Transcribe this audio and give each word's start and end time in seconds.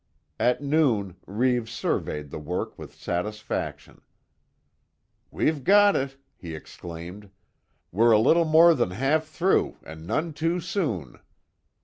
At 0.39 0.63
noon 0.63 1.17
Reeves 1.27 1.71
surveyed 1.71 2.31
the 2.31 2.39
work 2.39 2.75
with 2.75 2.95
satisfaction: 2.95 4.01
"We've 5.29 5.63
got 5.63 5.95
it!" 5.95 6.17
he 6.35 6.55
exclaimed, 6.55 7.29
"We're 7.91 8.09
a 8.11 8.17
little 8.17 8.45
more 8.45 8.73
than 8.73 8.89
half 8.89 9.27
through, 9.27 9.77
and 9.83 10.07
none 10.07 10.33
too 10.33 10.59
soon." 10.59 11.19